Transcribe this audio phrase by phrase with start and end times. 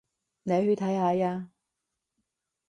[0.41, 1.49] 你去睇下吖